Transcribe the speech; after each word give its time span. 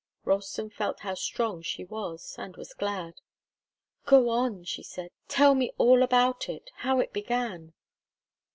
Ralston 0.25 0.71
felt 0.71 1.01
how 1.01 1.13
strong 1.13 1.61
she 1.61 1.85
was, 1.85 2.33
and 2.39 2.57
was 2.57 2.73
glad. 2.73 3.21
"Go 4.07 4.29
on," 4.29 4.63
she 4.63 4.81
said. 4.81 5.11
"Tell 5.27 5.53
me 5.53 5.71
all 5.77 6.01
about 6.01 6.49
it 6.49 6.71
how 6.77 6.99
it 6.99 7.13
began." 7.13 7.73